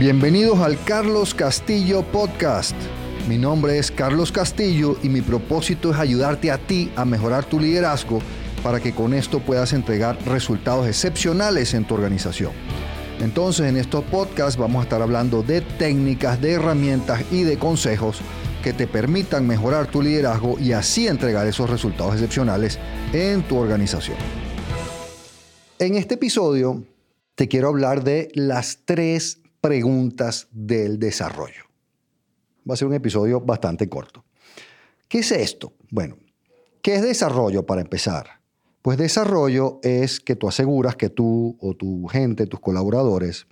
[0.00, 2.74] Bienvenidos al Carlos Castillo Podcast.
[3.28, 7.60] Mi nombre es Carlos Castillo y mi propósito es ayudarte a ti a mejorar tu
[7.60, 8.20] liderazgo
[8.62, 12.52] para que con esto puedas entregar resultados excepcionales en tu organización.
[13.20, 18.22] Entonces en estos podcasts vamos a estar hablando de técnicas, de herramientas y de consejos
[18.64, 22.78] que te permitan mejorar tu liderazgo y así entregar esos resultados excepcionales
[23.12, 24.16] en tu organización.
[25.78, 26.86] En este episodio
[27.34, 31.64] te quiero hablar de las tres preguntas del desarrollo.
[32.68, 34.24] Va a ser un episodio bastante corto.
[35.08, 35.74] ¿Qué es esto?
[35.90, 36.16] Bueno,
[36.82, 38.40] ¿qué es desarrollo para empezar?
[38.82, 43.46] Pues desarrollo es que tú aseguras que tú o tu gente, tus colaboradores,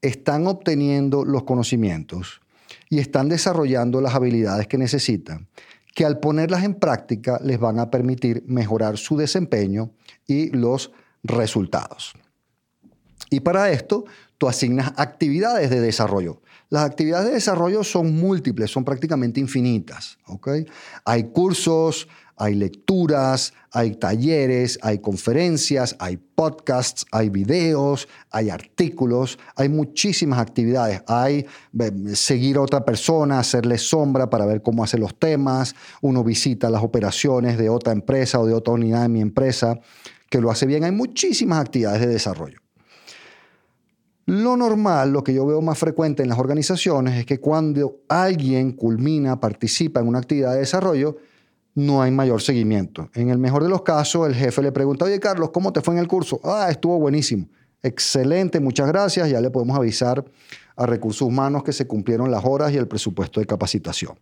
[0.00, 2.40] están obteniendo los conocimientos
[2.88, 5.48] y están desarrollando las habilidades que necesitan,
[5.94, 9.92] que al ponerlas en práctica les van a permitir mejorar su desempeño
[10.26, 10.90] y los
[11.22, 12.14] resultados.
[13.30, 14.04] Y para esto,
[14.48, 16.40] asignas actividades de desarrollo.
[16.68, 20.18] Las actividades de desarrollo son múltiples, son prácticamente infinitas.
[21.04, 29.68] Hay cursos, hay lecturas, hay talleres, hay conferencias, hay podcasts, hay videos, hay artículos, hay
[29.68, 31.02] muchísimas actividades.
[31.06, 31.46] Hay
[32.14, 35.74] seguir a otra persona, hacerle sombra para ver cómo hace los temas.
[36.00, 39.78] Uno visita las operaciones de otra empresa o de otra unidad de mi empresa
[40.30, 40.84] que lo hace bien.
[40.84, 42.58] Hay muchísimas actividades de desarrollo.
[44.32, 48.72] Lo normal, lo que yo veo más frecuente en las organizaciones es que cuando alguien
[48.72, 51.18] culmina, participa en una actividad de desarrollo,
[51.74, 53.10] no hay mayor seguimiento.
[53.12, 55.92] En el mejor de los casos, el jefe le pregunta, oye Carlos, ¿cómo te fue
[55.92, 56.40] en el curso?
[56.44, 57.46] Ah, estuvo buenísimo.
[57.82, 59.28] Excelente, muchas gracias.
[59.28, 60.24] Ya le podemos avisar
[60.76, 64.18] a recursos humanos que se cumplieron las horas y el presupuesto de capacitación.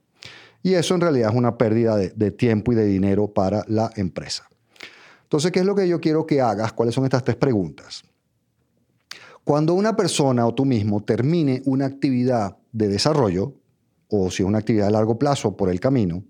[0.61, 3.93] Y eso en realidad es una pérdida de, de tiempo y de dinero para la
[3.95, 4.51] empresa.
[5.23, 6.73] Entonces, ¿qué es lo que yo quiero que hagas?
[6.73, 8.03] ¿Cuáles son estas tres preguntas?
[9.51, 13.53] Cuando una persona o tú mismo termine una actividad de desarrollo,
[14.07, 16.23] o si es una actividad de largo plazo por el camino,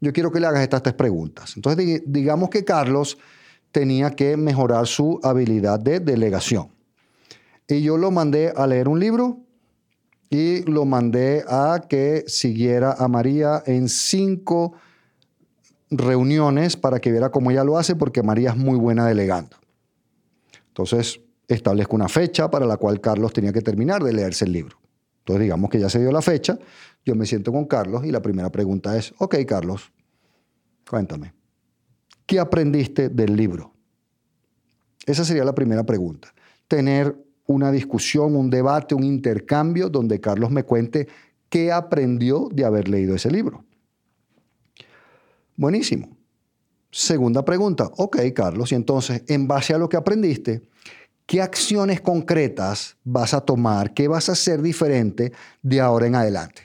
[0.00, 1.52] yo quiero que le hagas estas tres preguntas.
[1.54, 3.18] Entonces, digamos que Carlos
[3.72, 6.68] tenía que mejorar su habilidad de delegación.
[7.68, 9.40] Y yo lo mandé a leer un libro
[10.30, 14.72] y lo mandé a que siguiera a María en cinco
[15.90, 19.58] reuniones para que viera cómo ella lo hace, porque María es muy buena delegando.
[20.68, 21.20] Entonces,
[21.54, 24.78] establezco una fecha para la cual Carlos tenía que terminar de leerse el libro.
[25.18, 26.58] Entonces, digamos que ya se dio la fecha,
[27.04, 29.92] yo me siento con Carlos y la primera pregunta es, ok, Carlos,
[30.88, 31.32] cuéntame,
[32.26, 33.72] ¿qué aprendiste del libro?
[35.06, 36.32] Esa sería la primera pregunta.
[36.68, 41.08] Tener una discusión, un debate, un intercambio donde Carlos me cuente
[41.48, 43.64] qué aprendió de haber leído ese libro.
[45.56, 46.16] Buenísimo.
[46.90, 50.62] Segunda pregunta, ok Carlos, y entonces, en base a lo que aprendiste,
[51.32, 53.94] ¿qué acciones concretas vas a tomar?
[53.94, 55.32] ¿Qué vas a hacer diferente
[55.62, 56.60] de ahora en adelante?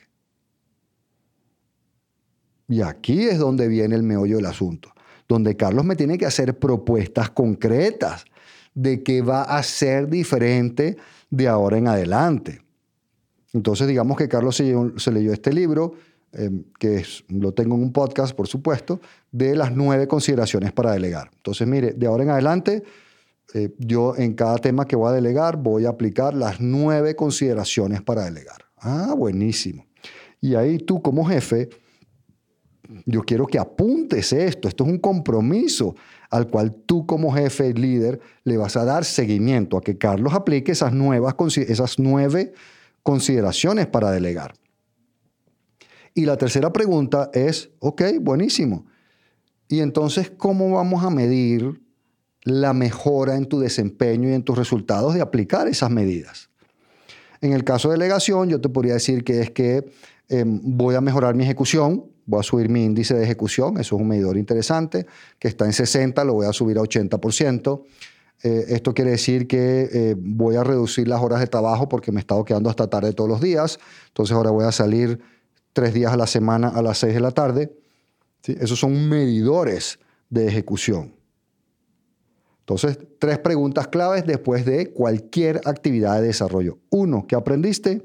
[2.68, 4.92] Y aquí es donde viene el meollo del asunto,
[5.26, 8.26] donde Carlos me tiene que hacer propuestas concretas
[8.74, 10.98] de qué va a ser diferente
[11.30, 12.62] de ahora en adelante.
[13.54, 15.94] Entonces, digamos que Carlos se, leyó este libro,
[16.34, 19.00] em, que lo tengo en un podcast, por supuesto,
[19.32, 21.32] de las nueve consideraciones para delegar.
[21.38, 22.84] Entonces, mire, de ahora en adelante
[23.54, 28.02] eh, yo en cada tema que voy a delegar voy a aplicar las nueve consideraciones
[28.02, 28.66] para delegar.
[28.78, 29.86] Ah, buenísimo.
[30.42, 31.70] Y ahí tú como jefe,
[33.06, 34.68] yo quiero que apuntes esto.
[34.68, 35.96] Esto es un compromiso
[36.30, 40.74] al cual tú como jefe líder le vas a dar seguimiento a que Carlos aplique
[40.74, 42.54] esas, nuevas, esas nueve
[43.02, 44.54] consideraciones para delegar.
[46.14, 48.86] Y la tercera pregunta es, ok, buenísimo.
[49.70, 51.82] Y entonces, ¿cómo vamos a medir
[52.48, 56.50] la mejora en tu desempeño y en tus resultados de aplicar esas medidas.
[57.42, 59.92] En el caso de delegación, yo te podría decir que es que
[60.30, 64.02] em, voy a mejorar mi ejecución, voy a subir mi índice de ejecución, eso es
[64.02, 65.06] un medidor interesante,
[65.40, 67.84] que está en 60, lo voy a subir a 80%.
[68.44, 72.20] Eh, esto quiere decir que eh, voy a reducir las horas de trabajo porque me
[72.20, 75.20] he estado quedando hasta tarde todos los días, entonces ahora voy a salir
[75.74, 77.72] tres días a la semana a las 6 de la tarde.
[78.44, 80.00] Esos son medidores
[80.30, 81.17] de ejecución.
[82.68, 86.80] Entonces, tres preguntas claves después de cualquier actividad de desarrollo.
[86.90, 88.02] Uno, ¿qué aprendiste?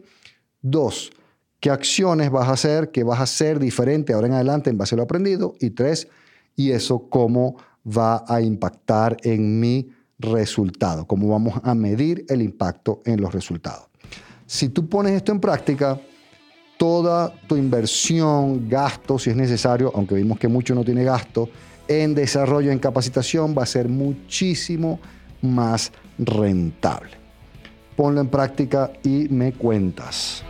[0.60, 1.10] Dos,
[1.58, 2.92] ¿qué acciones vas a hacer?
[2.92, 5.54] ¿Qué vas a hacer diferente ahora en adelante en base a lo aprendido?
[5.58, 6.06] Y tres,
[6.54, 11.08] ¿y eso cómo va a impactar en mi resultado?
[11.08, 13.88] ¿Cómo vamos a medir el impacto en los resultados?
[14.46, 15.98] Si tú pones esto en práctica,
[16.82, 21.48] toda tu inversión, gasto, si es necesario, aunque vimos que mucho no tiene gasto,
[21.86, 24.98] en desarrollo, en capacitación, va a ser muchísimo
[25.42, 27.12] más rentable.
[27.94, 30.42] ponlo en práctica y me cuentas.